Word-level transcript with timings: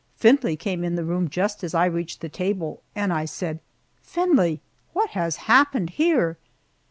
Findlay 0.15 0.55
came 0.55 0.83
in 0.83 0.95
the 0.95 1.03
room 1.03 1.29
just 1.29 1.63
as 1.63 1.75
I 1.75 1.85
reached 1.85 2.21
the 2.21 2.27
table, 2.27 2.81
and 2.95 3.13
I 3.13 3.25
said, 3.25 3.59
"Findlay, 4.01 4.59
what 4.93 5.11
has 5.11 5.35
happened 5.45 5.91
here?" 5.91 6.39